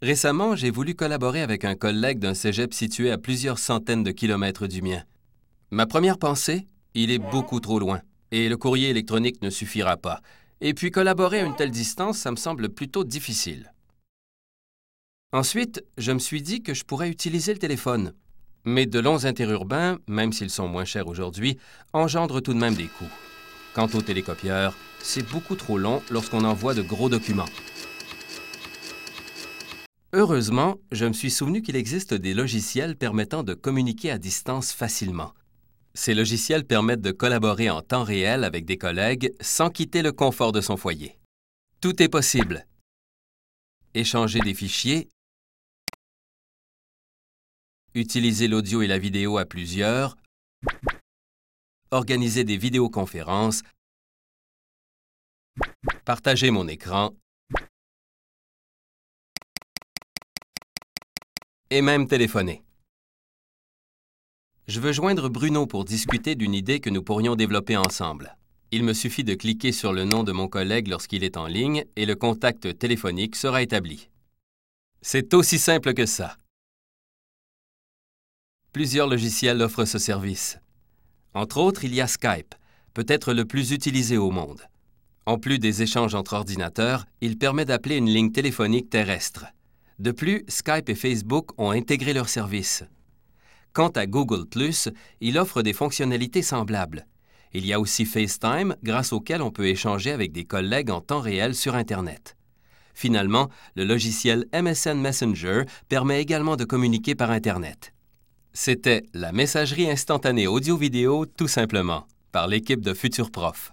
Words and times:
Récemment, 0.00 0.54
j'ai 0.54 0.70
voulu 0.70 0.94
collaborer 0.94 1.42
avec 1.42 1.64
un 1.64 1.74
collègue 1.74 2.20
d'un 2.20 2.34
cégep 2.34 2.72
situé 2.72 3.10
à 3.10 3.18
plusieurs 3.18 3.58
centaines 3.58 4.04
de 4.04 4.12
kilomètres 4.12 4.68
du 4.68 4.80
mien. 4.80 5.02
Ma 5.72 5.86
première 5.86 6.18
pensée, 6.18 6.68
il 6.94 7.10
est 7.10 7.18
beaucoup 7.18 7.58
trop 7.58 7.80
loin, 7.80 8.00
et 8.30 8.48
le 8.48 8.56
courrier 8.56 8.90
électronique 8.90 9.42
ne 9.42 9.50
suffira 9.50 9.96
pas. 9.96 10.20
Et 10.60 10.72
puis 10.72 10.92
collaborer 10.92 11.40
à 11.40 11.44
une 11.44 11.56
telle 11.56 11.72
distance, 11.72 12.18
ça 12.18 12.30
me 12.30 12.36
semble 12.36 12.68
plutôt 12.68 13.02
difficile. 13.02 13.72
Ensuite, 15.32 15.84
je 15.98 16.12
me 16.12 16.20
suis 16.20 16.42
dit 16.42 16.62
que 16.62 16.74
je 16.74 16.84
pourrais 16.84 17.10
utiliser 17.10 17.52
le 17.52 17.58
téléphone. 17.58 18.14
Mais 18.64 18.86
de 18.86 19.00
longs 19.00 19.24
interurbains, 19.24 19.98
même 20.06 20.32
s'ils 20.32 20.50
sont 20.50 20.68
moins 20.68 20.84
chers 20.84 21.08
aujourd'hui, 21.08 21.58
engendrent 21.92 22.40
tout 22.40 22.54
de 22.54 22.58
même 22.58 22.74
des 22.74 22.86
coûts. 22.86 23.10
Quant 23.74 23.88
au 23.94 24.00
télécopieur, 24.00 24.76
c'est 25.00 25.28
beaucoup 25.28 25.56
trop 25.56 25.76
long 25.76 26.02
lorsqu'on 26.10 26.44
envoie 26.44 26.74
de 26.74 26.82
gros 26.82 27.08
documents. 27.08 27.48
Heureusement, 30.14 30.80
je 30.90 31.04
me 31.04 31.12
suis 31.12 31.30
souvenu 31.30 31.60
qu'il 31.60 31.76
existe 31.76 32.14
des 32.14 32.32
logiciels 32.32 32.96
permettant 32.96 33.42
de 33.42 33.52
communiquer 33.52 34.10
à 34.10 34.16
distance 34.16 34.72
facilement. 34.72 35.34
Ces 35.92 36.14
logiciels 36.14 36.64
permettent 36.64 37.02
de 37.02 37.10
collaborer 37.10 37.68
en 37.68 37.82
temps 37.82 38.04
réel 38.04 38.44
avec 38.44 38.64
des 38.64 38.78
collègues 38.78 39.34
sans 39.42 39.68
quitter 39.68 40.00
le 40.00 40.12
confort 40.12 40.52
de 40.52 40.62
son 40.62 40.78
foyer. 40.78 41.18
Tout 41.82 42.02
est 42.02 42.08
possible. 42.08 42.66
Échanger 43.92 44.40
des 44.40 44.54
fichiers, 44.54 45.10
utiliser 47.94 48.48
l'audio 48.48 48.80
et 48.80 48.86
la 48.86 48.98
vidéo 48.98 49.36
à 49.36 49.44
plusieurs, 49.44 50.16
organiser 51.90 52.44
des 52.44 52.56
vidéoconférences, 52.56 53.62
partager 56.06 56.50
mon 56.50 56.66
écran 56.66 57.14
et 61.70 61.82
même 61.82 62.06
téléphoner. 62.06 62.62
Je 64.66 64.80
veux 64.80 64.92
joindre 64.92 65.28
Bruno 65.28 65.66
pour 65.66 65.84
discuter 65.84 66.34
d'une 66.34 66.54
idée 66.54 66.80
que 66.80 66.90
nous 66.90 67.02
pourrions 67.02 67.36
développer 67.36 67.76
ensemble. 67.76 68.36
Il 68.70 68.84
me 68.84 68.92
suffit 68.92 69.24
de 69.24 69.34
cliquer 69.34 69.72
sur 69.72 69.92
le 69.92 70.04
nom 70.04 70.24
de 70.24 70.32
mon 70.32 70.46
collègue 70.46 70.88
lorsqu'il 70.88 71.24
est 71.24 71.38
en 71.38 71.46
ligne 71.46 71.84
et 71.96 72.04
le 72.04 72.14
contact 72.14 72.78
téléphonique 72.78 73.34
sera 73.34 73.62
établi. 73.62 74.10
C'est 75.00 75.32
aussi 75.32 75.58
simple 75.58 75.94
que 75.94 76.04
ça. 76.04 76.36
Plusieurs 78.72 79.06
logiciels 79.06 79.62
offrent 79.62 79.86
ce 79.86 79.98
service. 79.98 80.58
Entre 81.32 81.58
autres, 81.58 81.84
il 81.84 81.94
y 81.94 82.02
a 82.02 82.06
Skype, 82.06 82.54
peut-être 82.92 83.32
le 83.32 83.46
plus 83.46 83.72
utilisé 83.72 84.18
au 84.18 84.30
monde. 84.30 84.60
En 85.24 85.38
plus 85.38 85.58
des 85.58 85.82
échanges 85.82 86.14
entre 86.14 86.34
ordinateurs, 86.34 87.06
il 87.20 87.38
permet 87.38 87.64
d'appeler 87.64 87.96
une 87.96 88.10
ligne 88.10 88.32
téléphonique 88.32 88.90
terrestre. 88.90 89.46
De 89.98 90.12
plus, 90.12 90.44
Skype 90.48 90.88
et 90.88 90.94
Facebook 90.94 91.50
ont 91.58 91.70
intégré 91.70 92.12
leurs 92.12 92.28
services. 92.28 92.84
Quant 93.72 93.88
à 93.88 94.06
Google⁇ 94.06 94.44
il 95.20 95.38
offre 95.38 95.62
des 95.62 95.72
fonctionnalités 95.72 96.42
semblables. 96.42 97.06
Il 97.52 97.66
y 97.66 97.72
a 97.72 97.80
aussi 97.80 98.04
FaceTime, 98.04 98.76
grâce 98.82 99.12
auquel 99.12 99.42
on 99.42 99.50
peut 99.50 99.66
échanger 99.66 100.12
avec 100.12 100.32
des 100.32 100.44
collègues 100.44 100.90
en 100.90 101.00
temps 101.00 101.20
réel 101.20 101.54
sur 101.54 101.74
Internet. 101.74 102.36
Finalement, 102.94 103.48
le 103.76 103.84
logiciel 103.84 104.46
MSN 104.52 105.00
Messenger 105.00 105.62
permet 105.88 106.20
également 106.20 106.56
de 106.56 106.64
communiquer 106.64 107.14
par 107.14 107.30
Internet. 107.30 107.92
C'était 108.52 109.04
la 109.14 109.32
messagerie 109.32 109.90
instantanée 109.90 110.48
audio-vidéo 110.48 111.26
tout 111.26 111.48
simplement, 111.48 112.06
par 112.32 112.48
l'équipe 112.48 112.80
de 112.80 112.94
Futur 112.94 113.30
Prof. 113.30 113.72